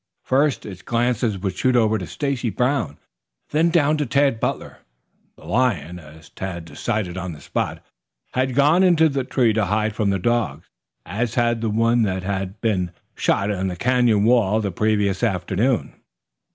First, 0.23 0.65
its 0.65 0.81
glances 0.81 1.37
would 1.37 1.55
shoot 1.55 1.75
over 1.75 1.99
to 1.99 2.07
Stacy 2.07 2.49
Brown, 2.49 2.97
then 3.51 3.69
down 3.69 3.97
to 3.97 4.05
Tad 4.07 4.39
Butler. 4.39 4.79
The 5.37 5.45
lion, 5.45 5.99
as 5.99 6.31
Tad 6.31 6.65
decided 6.65 7.17
on 7.19 7.33
the 7.33 7.39
spot, 7.39 7.85
had 8.33 8.55
gone 8.55 8.81
into 8.81 9.07
the 9.09 9.23
tree 9.23 9.53
to 9.53 9.65
hide 9.65 9.93
from 9.93 10.09
the 10.09 10.17
dogs 10.17 10.67
as 11.05 11.35
had 11.35 11.61
the 11.61 11.69
one 11.69 12.01
that 12.01 12.23
had 12.23 12.59
been 12.61 12.89
shot 13.13 13.51
on 13.51 13.67
the 13.67 13.75
canyon 13.75 14.23
wall 14.23 14.59
the 14.59 14.71
previous 14.71 15.21
afternoon. 15.21 15.93